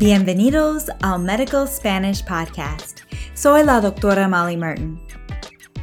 Bienvenidos 0.00 0.88
al 1.02 1.18
Medical 1.18 1.66
Spanish 1.66 2.24
Podcast. 2.24 3.02
Soy 3.34 3.62
la 3.62 3.82
doctora 3.82 4.30
Molly 4.30 4.56
Martin. 4.56 4.98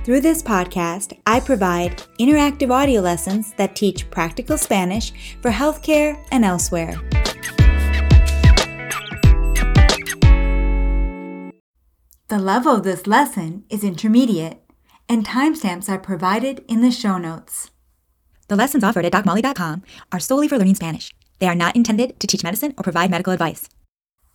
Through 0.03 0.21
this 0.21 0.41
podcast, 0.41 1.13
I 1.27 1.39
provide 1.39 2.01
interactive 2.19 2.71
audio 2.71 2.99
lessons 2.99 3.53
that 3.57 3.75
teach 3.75 4.09
practical 4.09 4.57
Spanish 4.57 5.13
for 5.43 5.51
healthcare 5.51 6.17
and 6.31 6.43
elsewhere. 6.43 6.95
The 12.29 12.39
level 12.39 12.73
of 12.73 12.81
this 12.81 13.05
lesson 13.05 13.65
is 13.69 13.83
intermediate, 13.83 14.63
and 15.07 15.27
timestamps 15.27 15.89
are 15.89 15.99
provided 15.99 16.65
in 16.67 16.81
the 16.81 16.89
show 16.89 17.19
notes. 17.19 17.69
The 18.47 18.55
lessons 18.55 18.83
offered 18.83 19.05
at 19.05 19.13
DocMolly.com 19.13 19.83
are 20.11 20.19
solely 20.19 20.47
for 20.47 20.57
learning 20.57 20.73
Spanish. 20.73 21.13
They 21.37 21.47
are 21.47 21.53
not 21.53 21.75
intended 21.75 22.19
to 22.19 22.25
teach 22.25 22.43
medicine 22.43 22.73
or 22.79 22.81
provide 22.81 23.11
medical 23.11 23.31
advice. 23.31 23.69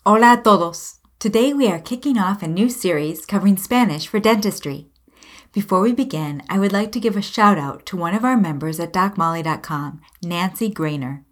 Hola 0.04 0.32
a 0.32 0.36
todos! 0.36 0.98
Today 1.20 1.52
we 1.54 1.68
are 1.68 1.78
kicking 1.78 2.18
off 2.18 2.42
a 2.42 2.48
new 2.48 2.68
series 2.68 3.24
covering 3.24 3.56
Spanish 3.56 4.08
for 4.08 4.18
dentistry. 4.18 4.88
Before 5.52 5.78
we 5.78 5.92
begin, 5.92 6.42
I 6.48 6.58
would 6.58 6.72
like 6.72 6.90
to 6.92 6.98
give 6.98 7.16
a 7.16 7.22
shout 7.22 7.56
out 7.56 7.86
to 7.86 7.96
one 7.96 8.12
of 8.12 8.24
our 8.24 8.36
members 8.36 8.80
at 8.80 8.92
DocMolly.com, 8.92 10.00
Nancy 10.20 10.72
Grainer. 10.72 11.22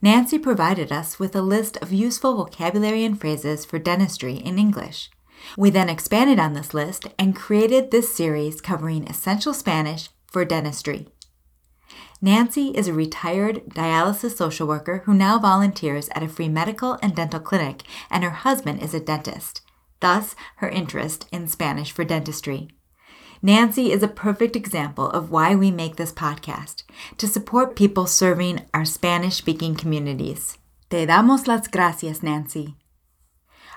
Nancy 0.00 0.38
provided 0.38 0.90
us 0.90 1.18
with 1.18 1.36
a 1.36 1.42
list 1.42 1.76
of 1.82 1.92
useful 1.92 2.34
vocabulary 2.34 3.04
and 3.04 3.20
phrases 3.20 3.66
for 3.66 3.78
dentistry 3.78 4.36
in 4.36 4.58
English. 4.58 5.10
We 5.58 5.68
then 5.68 5.90
expanded 5.90 6.38
on 6.38 6.54
this 6.54 6.72
list 6.72 7.04
and 7.18 7.36
created 7.36 7.90
this 7.90 8.14
series 8.14 8.62
covering 8.62 9.06
essential 9.06 9.52
Spanish 9.52 10.08
for 10.32 10.46
dentistry. 10.46 11.08
Nancy 12.24 12.68
is 12.68 12.88
a 12.88 12.94
retired 12.94 13.60
dialysis 13.68 14.34
social 14.34 14.66
worker 14.66 15.02
who 15.04 15.12
now 15.12 15.38
volunteers 15.38 16.08
at 16.14 16.22
a 16.22 16.26
free 16.26 16.48
medical 16.48 16.98
and 17.02 17.14
dental 17.14 17.38
clinic, 17.38 17.82
and 18.10 18.24
her 18.24 18.30
husband 18.30 18.82
is 18.82 18.94
a 18.94 18.98
dentist, 18.98 19.60
thus, 20.00 20.34
her 20.56 20.70
interest 20.70 21.26
in 21.30 21.46
Spanish 21.48 21.92
for 21.92 22.02
dentistry. 22.02 22.70
Nancy 23.42 23.92
is 23.92 24.02
a 24.02 24.08
perfect 24.08 24.56
example 24.56 25.10
of 25.10 25.30
why 25.30 25.54
we 25.54 25.70
make 25.70 25.96
this 25.96 26.14
podcast 26.14 26.84
to 27.18 27.28
support 27.28 27.76
people 27.76 28.06
serving 28.06 28.62
our 28.72 28.86
Spanish 28.86 29.34
speaking 29.34 29.74
communities. 29.74 30.56
Te 30.88 31.04
damos 31.04 31.46
las 31.46 31.68
gracias, 31.68 32.22
Nancy. 32.22 32.74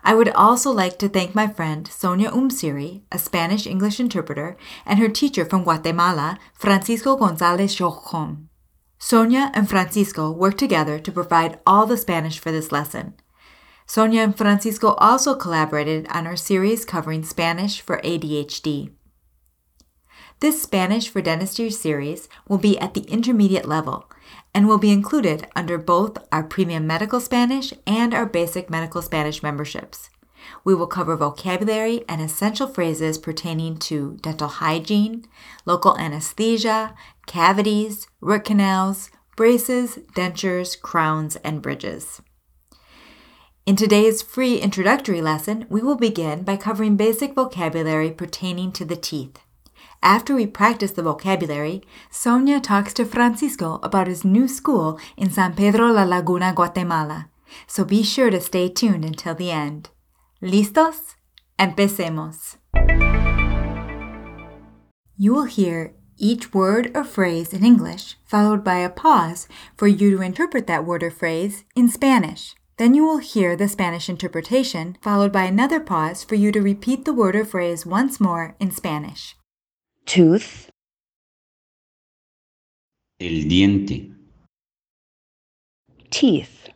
I 0.07 0.15
would 0.15 0.29
also 0.29 0.71
like 0.71 0.97
to 0.99 1.09
thank 1.09 1.35
my 1.35 1.47
friend 1.47 1.85
Sonia 1.85 2.31
Umsiri, 2.31 3.01
a 3.11 3.19
Spanish 3.19 3.67
English 3.67 3.99
interpreter, 3.99 4.55
and 4.85 4.99
her 4.99 5.09
teacher 5.09 5.43
from 5.43 5.65
Guatemala, 5.65 6.39
Francisco 6.53 7.17
Gonzalez 7.17 7.75
Jojon. 7.75 8.47
Sonia 8.97 9.51
and 9.53 9.67
Francisco 9.67 10.31
worked 10.31 10.59
together 10.59 10.97
to 10.97 11.11
provide 11.11 11.59
all 11.67 11.85
the 11.85 11.97
Spanish 11.97 12.39
for 12.39 12.53
this 12.53 12.71
lesson. 12.71 13.15
Sonia 13.85 14.21
and 14.21 14.37
Francisco 14.37 14.93
also 14.93 15.35
collaborated 15.35 16.07
on 16.07 16.25
our 16.25 16.37
series 16.37 16.85
covering 16.85 17.25
Spanish 17.25 17.81
for 17.81 17.99
ADHD. 17.99 18.91
This 20.39 20.61
Spanish 20.61 21.09
for 21.09 21.21
Dentistry 21.21 21.69
series 21.69 22.29
will 22.47 22.59
be 22.59 22.79
at 22.79 22.93
the 22.93 23.01
intermediate 23.11 23.67
level 23.67 24.09
and 24.57 24.67
will 24.67 24.79
be 24.79 24.89
included 24.91 25.45
under 25.55 25.77
both 25.77 26.17
our 26.31 26.41
Premium 26.41 26.87
Medical 26.87 27.19
Spanish 27.19 27.75
and 27.85 28.11
our 28.11 28.25
Basic 28.25 28.71
Medical 28.71 29.03
Spanish 29.03 29.43
memberships. 29.43 30.09
We 30.63 30.73
will 30.73 30.87
cover 30.87 31.15
vocabulary 31.15 32.03
and 32.09 32.23
essential 32.23 32.65
phrases 32.65 33.19
pertaining 33.19 33.77
to 33.77 34.17
dental 34.19 34.47
hygiene, 34.47 35.25
local 35.67 35.95
anesthesia, 35.99 36.95
cavities, 37.27 38.07
root 38.19 38.45
canals, 38.45 39.11
braces, 39.35 39.99
dentures, 40.15 40.81
crowns, 40.81 41.35
and 41.43 41.61
bridges. 41.61 42.23
In 43.67 43.75
today's 43.75 44.23
free 44.23 44.57
introductory 44.57 45.21
lesson, 45.21 45.67
we 45.69 45.83
will 45.83 45.97
begin 45.97 46.41
by 46.41 46.57
covering 46.57 46.97
basic 46.97 47.35
vocabulary 47.35 48.09
pertaining 48.09 48.71
to 48.71 48.85
the 48.85 48.95
teeth. 48.95 49.37
After 50.03 50.35
we 50.35 50.45
practice 50.45 50.91
the 50.91 51.01
vocabulary, 51.01 51.81
Sonia 52.11 52.59
talks 52.59 52.93
to 52.93 53.05
Francisco 53.05 53.79
about 53.81 54.07
his 54.07 54.23
new 54.23 54.47
school 54.47 54.99
in 55.17 55.29
San 55.31 55.55
Pedro 55.55 55.87
La 55.87 56.03
Laguna, 56.03 56.53
Guatemala. 56.53 57.29
So 57.65 57.83
be 57.83 58.03
sure 58.03 58.29
to 58.29 58.39
stay 58.39 58.69
tuned 58.69 59.03
until 59.03 59.35
the 59.35 59.51
end. 59.51 59.89
¿Listos? 60.41 61.15
Empecemos. 61.59 62.57
You 65.17 65.33
will 65.33 65.45
hear 65.45 65.95
each 66.19 66.53
word 66.53 66.91
or 66.95 67.03
phrase 67.03 67.53
in 67.53 67.65
English, 67.65 68.17
followed 68.25 68.63
by 68.63 68.77
a 68.77 68.89
pause 68.89 69.47
for 69.75 69.87
you 69.87 70.15
to 70.15 70.21
interpret 70.21 70.67
that 70.67 70.85
word 70.85 71.03
or 71.03 71.11
phrase 71.11 71.63
in 71.75 71.89
Spanish. 71.89 72.55
Then 72.77 72.93
you 72.93 73.03
will 73.03 73.17
hear 73.17 73.55
the 73.55 73.67
Spanish 73.67 74.07
interpretation, 74.07 74.97
followed 75.01 75.31
by 75.31 75.43
another 75.43 75.79
pause 75.79 76.23
for 76.23 76.35
you 76.35 76.51
to 76.51 76.61
repeat 76.61 77.05
the 77.05 77.13
word 77.13 77.35
or 77.35 77.45
phrase 77.45 77.85
once 77.85 78.19
more 78.19 78.55
in 78.59 78.69
Spanish. 78.69 79.35
Tooth, 80.07 80.69
El 83.19 83.49
diente, 83.49 84.09
teeth, 86.09 86.69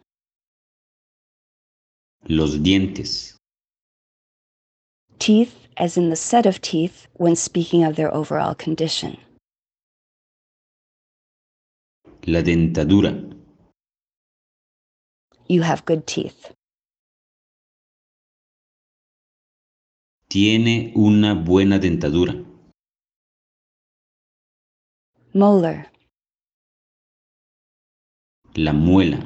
los 2.27 2.61
dientes, 2.61 3.37
teeth 5.17 5.55
as 5.77 5.95
in 5.95 6.09
the 6.09 6.15
set 6.17 6.45
of 6.45 6.59
teeth 6.59 7.07
when 7.13 7.37
speaking 7.37 7.85
of 7.85 7.95
their 7.95 8.13
overall 8.13 8.53
condition, 8.53 9.15
la 12.27 12.41
dentadura, 12.41 13.13
you 15.47 15.61
have 15.61 15.85
good 15.85 16.05
teeth, 16.05 16.51
tiene 20.27 20.91
una 20.97 21.33
buena 21.33 21.79
dentadura, 21.79 22.50
molar, 25.33 25.89
la 28.55 28.73
muela, 28.73 29.17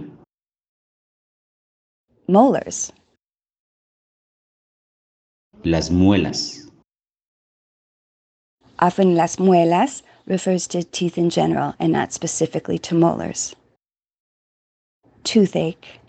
molars, 2.28 2.94
las 5.64 5.90
muelas, 5.90 6.70
often 8.80 9.16
las 9.16 9.40
muelas 9.40 10.04
refers 10.28 10.68
to 10.68 10.84
teeth 10.84 11.18
in 11.18 11.30
general 11.30 11.74
and 11.80 11.92
not 11.92 12.14
specifically 12.14 12.78
to 12.78 12.94
molars, 12.94 13.56
toothache, 15.24 16.00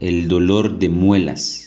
el 0.00 0.26
dolor 0.28 0.78
de 0.78 0.88
muelas, 0.88 1.66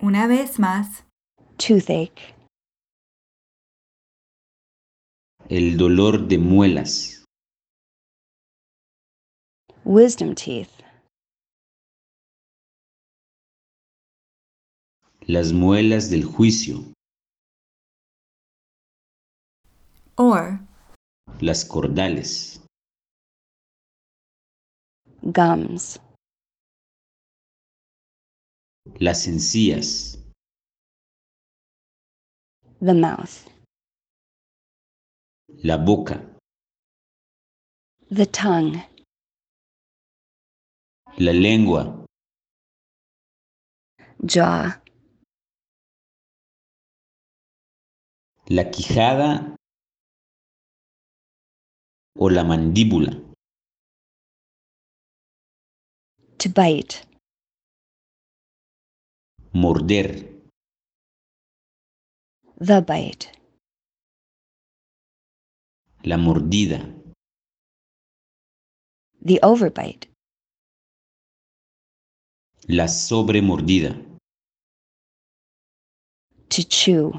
Una 0.00 0.28
vez 0.28 0.58
más, 0.60 1.02
toothache, 1.56 2.32
el 5.50 5.78
dolor 5.78 6.28
de 6.28 6.36
muelas, 6.36 7.24
wisdom 9.84 10.34
teeth, 10.34 10.70
las 15.22 15.54
muelas 15.54 16.10
del 16.10 16.24
juicio, 16.24 16.92
or 20.16 20.60
las 21.40 21.64
cordales, 21.64 22.62
gums, 25.22 25.98
las 28.98 29.26
encías, 29.26 30.18
the 32.80 32.92
mouth, 32.92 33.48
la 35.48 35.78
boca, 35.78 36.20
the 38.10 38.26
tongue, 38.26 38.82
la 41.18 41.32
lengua, 41.32 42.06
jaw, 44.24 44.72
la 48.48 48.64
quijada. 48.70 49.54
O 52.20 52.28
la 52.28 52.42
mandíbula, 52.42 53.12
to 56.36 56.48
bite, 56.48 57.06
morder, 59.54 60.26
the 62.58 62.82
bite, 62.82 63.37
la 66.08 66.16
mordida, 66.16 66.78
the 69.28 69.38
overbite, 69.42 70.08
la 72.68 72.86
sobremordida, 72.88 73.90
to 76.48 76.62
chew, 76.64 77.12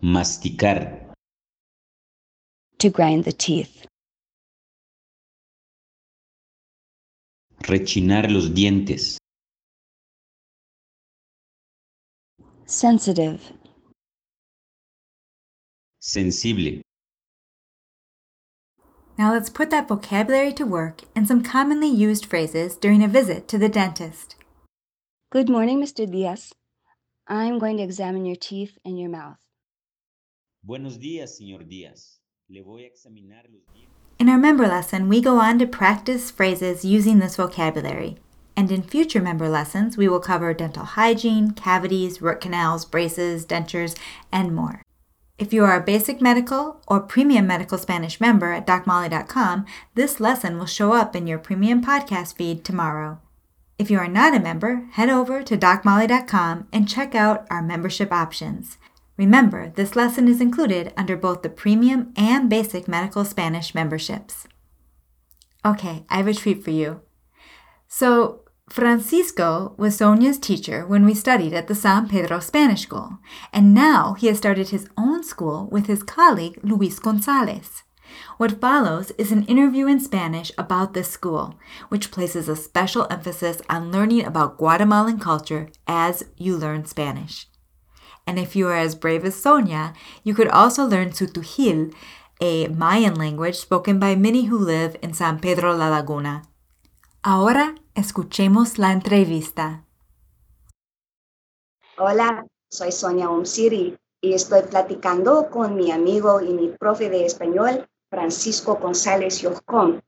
masticar, 0.00 0.78
to 2.78 2.88
grind 2.90 3.24
the 3.24 3.32
teeth, 3.32 3.86
Rechinar 7.60 8.30
los 8.30 8.52
dientes. 8.54 9.18
sensitive, 12.66 13.38
Sensible. 16.04 16.82
Now 19.16 19.32
let's 19.32 19.48
put 19.48 19.70
that 19.70 19.86
vocabulary 19.86 20.52
to 20.54 20.66
work 20.66 21.02
in 21.14 21.26
some 21.26 21.44
commonly 21.44 21.86
used 21.86 22.26
phrases 22.26 22.74
during 22.74 23.04
a 23.04 23.08
visit 23.08 23.46
to 23.46 23.56
the 23.56 23.68
dentist. 23.68 24.34
Good 25.30 25.48
morning, 25.48 25.80
Mr. 25.80 26.10
Diaz. 26.10 26.52
I'm 27.28 27.60
going 27.60 27.76
to 27.76 27.84
examine 27.84 28.26
your 28.26 28.34
teeth 28.34 28.78
and 28.84 28.98
your 28.98 29.10
mouth. 29.10 29.36
Buenos 30.66 30.98
días, 30.98 31.38
señor 31.38 31.70
Díaz. 31.70 32.18
Le 32.50 32.64
voy 32.64 32.82
a 32.82 32.88
examinar 32.88 33.44
los 33.52 33.62
dientes. 33.72 33.94
In 34.18 34.28
our 34.28 34.38
member 34.38 34.66
lesson, 34.66 35.08
we 35.08 35.20
go 35.20 35.38
on 35.38 35.60
to 35.60 35.66
practice 35.66 36.32
phrases 36.32 36.84
using 36.84 37.20
this 37.20 37.36
vocabulary. 37.36 38.16
And 38.56 38.72
in 38.72 38.82
future 38.82 39.22
member 39.22 39.48
lessons, 39.48 39.96
we 39.96 40.08
will 40.08 40.18
cover 40.18 40.52
dental 40.52 40.84
hygiene, 40.84 41.52
cavities, 41.52 42.20
root 42.20 42.40
canals, 42.40 42.84
braces, 42.84 43.46
dentures, 43.46 43.96
and 44.32 44.52
more. 44.52 44.82
If 45.42 45.52
you 45.52 45.64
are 45.64 45.74
a 45.74 45.82
basic 45.82 46.20
medical 46.20 46.80
or 46.86 47.00
premium 47.00 47.48
medical 47.48 47.76
Spanish 47.76 48.20
member 48.20 48.52
at 48.52 48.64
docmolly.com, 48.64 49.66
this 49.96 50.20
lesson 50.20 50.56
will 50.56 50.66
show 50.66 50.92
up 50.92 51.16
in 51.16 51.26
your 51.26 51.40
premium 51.40 51.82
podcast 51.82 52.36
feed 52.36 52.64
tomorrow. 52.64 53.18
If 53.76 53.90
you 53.90 53.98
are 53.98 54.06
not 54.06 54.36
a 54.36 54.38
member, 54.38 54.86
head 54.92 55.10
over 55.10 55.42
to 55.42 55.56
docmolly.com 55.56 56.68
and 56.72 56.88
check 56.88 57.16
out 57.16 57.48
our 57.50 57.60
membership 57.60 58.12
options. 58.12 58.78
Remember, 59.16 59.72
this 59.74 59.96
lesson 59.96 60.28
is 60.28 60.40
included 60.40 60.92
under 60.96 61.16
both 61.16 61.42
the 61.42 61.48
premium 61.48 62.12
and 62.14 62.48
basic 62.48 62.86
medical 62.86 63.24
Spanish 63.24 63.74
memberships. 63.74 64.46
Okay, 65.64 66.04
I 66.08 66.18
have 66.18 66.28
a 66.28 66.34
treat 66.34 66.62
for 66.62 66.70
you. 66.70 67.00
So, 67.88 68.41
Francisco 68.72 69.74
was 69.76 69.96
Sonia's 69.96 70.38
teacher 70.38 70.86
when 70.86 71.04
we 71.04 71.12
studied 71.12 71.52
at 71.52 71.66
the 71.66 71.74
San 71.74 72.08
Pedro 72.08 72.40
Spanish 72.40 72.80
School, 72.80 73.18
and 73.52 73.74
now 73.74 74.14
he 74.14 74.28
has 74.28 74.38
started 74.38 74.70
his 74.70 74.88
own 74.96 75.22
school 75.22 75.68
with 75.70 75.88
his 75.88 76.02
colleague 76.02 76.58
Luis 76.62 76.98
Gonzalez. 76.98 77.82
What 78.38 78.62
follows 78.62 79.10
is 79.18 79.30
an 79.30 79.44
interview 79.44 79.86
in 79.86 80.00
Spanish 80.00 80.50
about 80.56 80.94
this 80.94 81.10
school, 81.10 81.58
which 81.90 82.10
places 82.10 82.48
a 82.48 82.56
special 82.56 83.06
emphasis 83.10 83.60
on 83.68 83.92
learning 83.92 84.24
about 84.24 84.56
Guatemalan 84.56 85.18
culture 85.18 85.68
as 85.86 86.24
you 86.38 86.56
learn 86.56 86.86
Spanish. 86.86 87.48
And 88.26 88.38
if 88.38 88.56
you 88.56 88.68
are 88.68 88.78
as 88.78 88.94
brave 88.94 89.26
as 89.26 89.34
Sonia, 89.34 89.92
you 90.24 90.32
could 90.32 90.48
also 90.48 90.86
learn 90.86 91.10
Tz'utujil, 91.10 91.92
a 92.40 92.68
Mayan 92.68 93.16
language 93.16 93.56
spoken 93.56 93.98
by 93.98 94.14
many 94.14 94.44
who 94.44 94.56
live 94.56 94.96
in 95.02 95.12
San 95.12 95.40
Pedro 95.40 95.76
La 95.76 95.90
Laguna. 95.90 96.44
Ahora 97.24 97.76
escuchemos 97.94 98.78
la 98.78 98.90
entrevista. 98.90 99.84
Hola, 101.96 102.44
soy 102.68 102.90
Sonia 102.90 103.30
Umsiri 103.30 103.96
y 104.20 104.32
estoy 104.32 104.62
platicando 104.62 105.48
con 105.48 105.76
mi 105.76 105.92
amigo 105.92 106.40
y 106.40 106.52
mi 106.52 106.70
profe 106.70 107.10
de 107.10 107.24
español, 107.24 107.88
Francisco 108.10 108.74
González 108.74 109.40
Yoscón. 109.40 110.02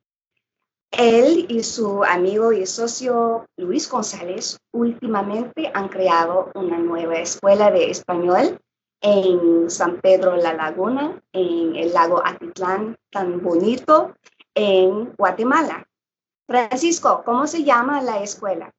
Él 0.90 1.46
y 1.48 1.62
su 1.62 2.02
amigo 2.02 2.52
y 2.52 2.66
socio 2.66 3.46
Luis 3.58 3.88
González 3.88 4.58
últimamente 4.72 5.70
han 5.72 5.88
creado 5.90 6.50
una 6.56 6.78
nueva 6.78 7.20
escuela 7.20 7.70
de 7.70 7.92
español 7.92 8.58
en 9.02 9.70
San 9.70 10.00
Pedro 10.00 10.34
La 10.34 10.54
Laguna, 10.54 11.22
en 11.32 11.76
el 11.76 11.92
lago 11.92 12.20
Atitlán, 12.26 12.96
tan 13.12 13.40
bonito, 13.40 14.16
en 14.56 15.14
Guatemala. 15.16 15.86
Francisco, 16.46 17.22
¿cómo 17.24 17.46
se 17.46 17.64
llama 17.64 18.02
la 18.02 18.22
escuela? 18.22 18.70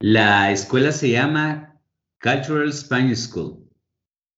La 0.00 0.50
escuela 0.50 0.92
se 0.92 1.10
llama 1.10 1.80
Cultural 2.20 2.72
Spanish 2.72 3.28
School. 3.28 3.68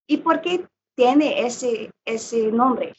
¿Y 0.06 0.18
por 0.18 0.40
qué 0.40 0.66
tiene 0.96 1.46
ese, 1.46 1.90
ese 2.04 2.50
nombre? 2.52 2.94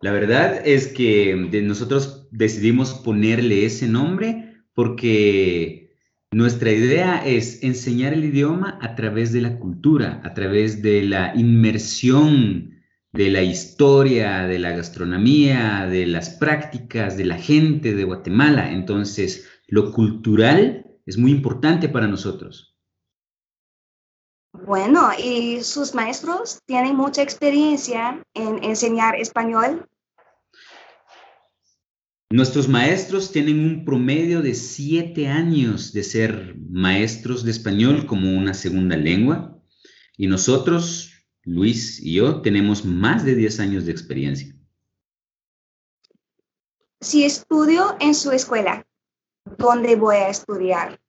La 0.00 0.12
verdad 0.12 0.66
es 0.66 0.88
que 0.88 1.34
de- 1.50 1.62
nosotros 1.62 2.28
decidimos 2.30 2.94
ponerle 2.94 3.66
ese 3.66 3.86
nombre 3.86 4.56
porque 4.74 5.94
nuestra 6.32 6.70
idea 6.72 7.26
es 7.26 7.62
enseñar 7.62 8.14
el 8.14 8.24
idioma 8.24 8.78
a 8.80 8.94
través 8.94 9.32
de 9.32 9.42
la 9.42 9.58
cultura, 9.58 10.22
a 10.24 10.32
través 10.32 10.80
de 10.80 11.02
la 11.02 11.34
inmersión 11.34 12.79
de 13.12 13.30
la 13.30 13.42
historia, 13.42 14.46
de 14.46 14.58
la 14.58 14.70
gastronomía, 14.70 15.86
de 15.86 16.06
las 16.06 16.30
prácticas, 16.30 17.16
de 17.16 17.24
la 17.24 17.38
gente 17.38 17.94
de 17.94 18.04
Guatemala. 18.04 18.70
Entonces, 18.72 19.48
lo 19.66 19.92
cultural 19.92 20.86
es 21.06 21.18
muy 21.18 21.32
importante 21.32 21.88
para 21.88 22.06
nosotros. 22.06 22.76
Bueno, 24.52 25.10
¿y 25.18 25.62
sus 25.62 25.94
maestros 25.94 26.60
tienen 26.66 26.96
mucha 26.96 27.22
experiencia 27.22 28.22
en 28.34 28.62
enseñar 28.64 29.16
español? 29.16 29.86
Nuestros 32.32 32.68
maestros 32.68 33.32
tienen 33.32 33.58
un 33.58 33.84
promedio 33.84 34.40
de 34.40 34.54
siete 34.54 35.26
años 35.26 35.92
de 35.92 36.04
ser 36.04 36.54
maestros 36.70 37.44
de 37.44 37.50
español 37.50 38.06
como 38.06 38.30
una 38.36 38.54
segunda 38.54 38.96
lengua 38.96 39.60
y 40.16 40.28
nosotros, 40.28 41.09
Luis 41.44 42.00
y 42.00 42.14
yo, 42.14 42.42
tenemos 42.42 42.84
más 42.84 43.24
de 43.24 43.34
10 43.34 43.60
años 43.60 43.86
de 43.86 43.92
experiencia. 43.92 44.54
Si 47.00 47.24
estudio 47.24 47.96
en 48.00 48.14
su 48.14 48.30
escuela, 48.30 48.86
¿dónde 49.56 49.96
voy 49.96 50.16
a 50.16 50.28
estudiar? 50.28 51.00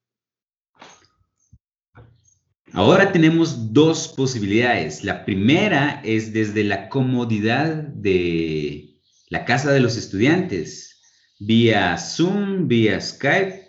Ahora 2.74 3.12
tenemos 3.12 3.74
dos 3.74 4.08
posibilidades. 4.08 5.04
La 5.04 5.26
primera 5.26 6.02
es 6.06 6.32
desde 6.32 6.64
la 6.64 6.88
comodidad 6.88 7.68
de 7.76 9.02
la 9.28 9.44
casa 9.44 9.74
de 9.74 9.82
los 9.82 9.98
estudiantes, 9.98 11.02
vía 11.40 11.98
Zoom, 11.98 12.70
vía 12.70 13.02
Skype, 13.02 13.68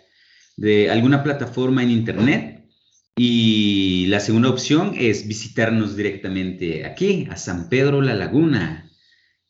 de 0.55 0.89
alguna 0.89 1.21
plataforma 1.21 1.83
en 1.83 1.91
Internet. 1.91 2.69
Y 3.17 3.92
la 4.13 4.19
segunda 4.19 4.51
opción 4.51 4.93
es 4.95 5.27
visitarnos 5.27 5.95
directamente 5.95 6.85
aquí, 6.85 7.27
a 7.31 7.35
San 7.35 7.67
Pedro 7.67 7.99
La 7.99 8.13
Laguna, 8.13 8.87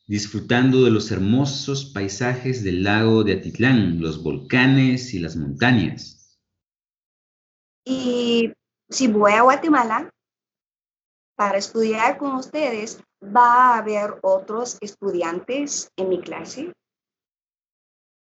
disfrutando 0.06 0.84
de 0.84 0.90
los 0.90 1.10
hermosos 1.10 1.84
paisajes 1.92 2.64
del 2.64 2.82
lago 2.82 3.24
de 3.24 3.34
Atitlán, 3.34 4.00
los 4.00 4.22
volcanes 4.22 5.12
y 5.12 5.18
las 5.18 5.36
montañas. 5.36 6.40
Y 7.84 8.54
si 8.88 9.06
voy 9.06 9.32
a 9.32 9.42
Guatemala 9.42 10.10
para 11.36 11.58
estudiar 11.58 12.16
con 12.16 12.36
ustedes, 12.36 13.02
¿va 13.22 13.74
a 13.74 13.78
haber 13.80 14.14
otros 14.22 14.78
estudiantes 14.80 15.90
en 15.98 16.08
mi 16.08 16.22
clase? 16.22 16.72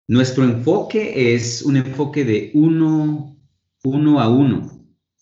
Nuestro 0.07 0.45
enfoque 0.45 1.35
es 1.35 1.63
un 1.63 1.77
enfoque 1.77 2.25
de 2.25 2.53
uno, 2.55 3.37
uno 3.83 4.21
a 4.21 4.29
uno. 4.29 4.80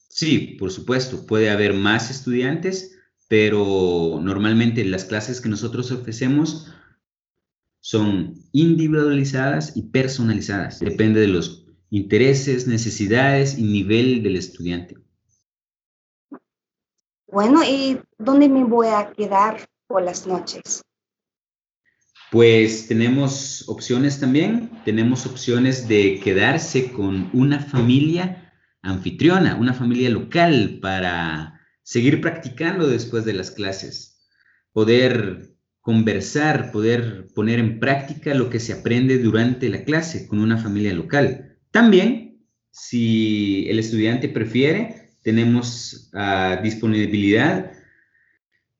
Sí, 0.08 0.56
por 0.58 0.70
supuesto, 0.70 1.26
puede 1.26 1.50
haber 1.50 1.74
más 1.74 2.10
estudiantes, 2.10 2.98
pero 3.28 4.18
normalmente 4.22 4.84
las 4.84 5.04
clases 5.04 5.40
que 5.40 5.48
nosotros 5.48 5.92
ofrecemos 5.92 6.72
son 7.80 8.34
individualizadas 8.52 9.76
y 9.76 9.82
personalizadas. 9.82 10.80
Depende 10.80 11.20
de 11.20 11.28
los 11.28 11.66
intereses, 11.90 12.66
necesidades 12.66 13.58
y 13.58 13.62
nivel 13.62 14.22
del 14.22 14.36
estudiante. 14.36 14.96
Bueno, 17.30 17.62
¿y 17.62 18.00
dónde 18.16 18.48
me 18.48 18.64
voy 18.64 18.88
a 18.88 19.12
quedar 19.12 19.68
por 19.86 20.02
las 20.02 20.26
noches? 20.26 20.82
Pues 22.30 22.88
tenemos 22.88 23.66
opciones 23.68 24.20
también, 24.20 24.70
tenemos 24.84 25.24
opciones 25.26 25.88
de 25.88 26.20
quedarse 26.20 26.92
con 26.92 27.30
una 27.32 27.60
familia 27.60 28.47
anfitriona, 28.88 29.56
una 29.56 29.74
familia 29.74 30.10
local 30.10 30.78
para 30.80 31.60
seguir 31.82 32.20
practicando 32.20 32.86
después 32.86 33.24
de 33.24 33.34
las 33.34 33.50
clases, 33.50 34.26
poder 34.72 35.54
conversar, 35.80 36.70
poder 36.70 37.28
poner 37.34 37.58
en 37.58 37.80
práctica 37.80 38.34
lo 38.34 38.50
que 38.50 38.60
se 38.60 38.72
aprende 38.72 39.18
durante 39.18 39.68
la 39.68 39.84
clase 39.84 40.26
con 40.26 40.40
una 40.40 40.58
familia 40.58 40.92
local. 40.92 41.56
También, 41.70 42.44
si 42.70 43.66
el 43.68 43.78
estudiante 43.78 44.28
prefiere, 44.28 45.14
tenemos 45.22 46.10
a 46.14 46.60
disponibilidad 46.62 47.72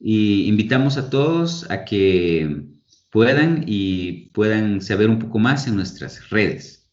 y 0.00 0.48
invitamos 0.48 0.96
a 0.96 1.08
todos 1.08 1.70
a 1.70 1.84
que 1.84 2.66
puedan 3.10 3.62
y 3.66 4.30
puedan 4.30 4.80
saber 4.80 5.10
un 5.10 5.20
poco 5.20 5.38
más 5.38 5.68
en 5.68 5.76
nuestras 5.76 6.28
redes. 6.30 6.90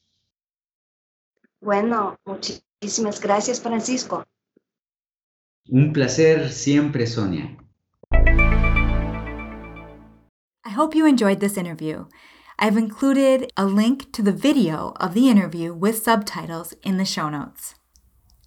Bueno, 1.60 2.19
muchísimas 2.25 3.19
gracias, 3.19 3.60
Francisco. 3.60 4.24
Un 5.67 5.91
placer 5.91 6.51
siempre, 6.51 7.07
Sonia. 7.07 7.57
Hope 10.75 10.94
you 10.94 11.05
enjoyed 11.05 11.39
this 11.39 11.58
interview. 11.58 12.05
I've 12.60 12.75
included 12.75 13.50
a 13.55 13.65
link 13.65 14.12
to 14.12 14.22
the 14.22 14.34
video 14.34 14.94
of 15.00 15.13
the 15.13 15.29
interview 15.29 15.74
with 15.74 16.03
subtitles 16.03 16.74
in 16.84 16.98
the 16.98 17.05
show 17.05 17.29
notes. 17.29 17.75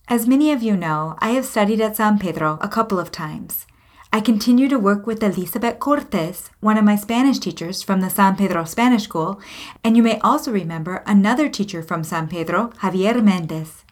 As 0.08 0.26
many 0.26 0.52
of 0.52 0.62
you 0.62 0.76
know, 0.76 1.16
I 1.20 1.30
have 1.30 1.46
studied 1.46 1.80
at 1.80 1.96
San 1.96 2.18
Pedro 2.18 2.58
a 2.60 2.68
couple 2.68 2.98
of 2.98 3.10
times. 3.10 3.66
I 4.12 4.20
continue 4.20 4.68
to 4.68 4.78
work 4.78 5.06
with 5.06 5.22
Elizabeth 5.22 5.78
Cortes, 5.78 6.50
one 6.60 6.76
of 6.76 6.84
my 6.84 6.96
Spanish 6.96 7.38
teachers 7.38 7.82
from 7.82 8.00
the 8.02 8.10
San 8.10 8.36
Pedro 8.36 8.64
Spanish 8.64 9.04
School, 9.04 9.40
and 9.82 9.96
you 9.96 10.02
may 10.02 10.18
also 10.20 10.52
remember 10.52 11.02
another 11.06 11.48
teacher 11.48 11.82
from 11.82 12.04
San 12.04 12.28
Pedro, 12.28 12.68
Javier 12.82 13.22
Mendez. 13.22 13.84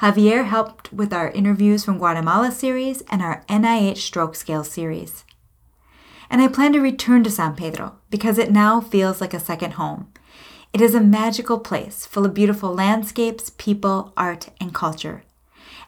Javier 0.00 0.46
helped 0.46 0.92
with 0.92 1.12
our 1.12 1.30
interviews 1.30 1.84
from 1.84 1.98
Guatemala 1.98 2.52
series 2.52 3.02
and 3.10 3.20
our 3.20 3.44
NIH 3.48 3.98
stroke 3.98 4.34
scale 4.34 4.64
series 4.64 5.24
and 6.32 6.40
I 6.40 6.48
plan 6.48 6.72
to 6.72 6.80
return 6.80 7.22
to 7.24 7.30
San 7.30 7.54
Pedro 7.54 7.98
because 8.10 8.38
it 8.38 8.50
now 8.50 8.80
feels 8.80 9.20
like 9.20 9.34
a 9.34 9.40
second 9.40 9.74
home. 9.74 10.10
It 10.72 10.80
is 10.80 10.94
a 10.94 11.00
magical 11.00 11.60
place 11.60 12.06
full 12.06 12.24
of 12.24 12.32
beautiful 12.32 12.74
landscapes, 12.74 13.50
people, 13.50 14.14
art, 14.16 14.48
and 14.58 14.74
culture. 14.74 15.24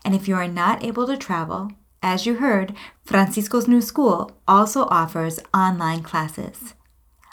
And 0.05 0.15
if 0.15 0.29
you 0.29 0.37
are 0.37 0.47
not 0.47 0.85
able 0.85 1.07
to 1.07 1.17
travel, 1.17 1.71
as 2.03 2.27
you 2.27 2.35
heard, 2.35 2.75
Francisco's 3.07 3.67
new 3.67 3.81
school 3.81 4.33
also 4.47 4.83
offers 4.91 5.41
online 5.55 6.03
classes. 6.03 6.75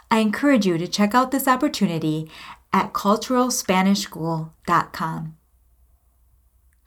I 0.10 0.20
encourage 0.20 0.66
you 0.66 0.78
to 0.78 0.88
check 0.88 1.14
out 1.14 1.32
this 1.32 1.50
opportunity 1.50 2.32
at 2.72 2.94
culturalspanishschool.com. 2.94 5.36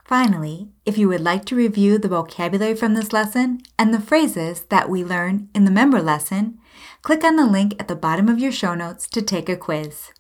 Finally, 0.05 0.69
if 0.85 0.99
you 0.99 1.09
would 1.09 1.23
like 1.23 1.47
to 1.47 1.57
review 1.57 1.97
the 1.97 2.09
vocabulary 2.09 2.75
from 2.75 2.93
this 2.93 3.13
lesson 3.13 3.61
and 3.79 3.93
the 3.93 4.01
phrases 4.01 4.65
that 4.69 4.91
we 4.91 5.03
learn 5.03 5.49
in 5.55 5.65
the 5.65 5.71
member 5.71 6.03
lesson, 6.03 6.59
click 7.01 7.25
on 7.25 7.37
the 7.37 7.47
link 7.47 7.75
at 7.81 7.89
the 7.89 7.97
bottom 7.97 8.29
of 8.29 8.39
your 8.39 8.53
show 8.53 8.75
notes 8.75 9.09
to 9.09 9.23
take 9.23 9.49
a 9.49 9.57
quiz. 9.57 10.13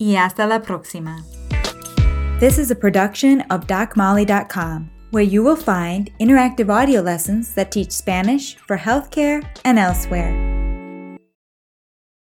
Y 0.00 0.14
hasta 0.14 0.46
la 0.46 0.58
próxima. 0.60 1.22
This 2.40 2.58
is 2.58 2.70
a 2.70 2.74
production 2.74 3.42
of 3.42 3.66
DocMolly.com, 3.66 4.90
where 5.10 5.22
you 5.22 5.42
will 5.42 5.56
find 5.56 6.10
interactive 6.18 6.70
audio 6.70 7.02
lessons 7.02 7.54
that 7.54 7.70
teach 7.70 7.92
Spanish 7.92 8.56
for 8.56 8.78
healthcare 8.78 9.46
and 9.66 9.78
elsewhere. 9.78 10.63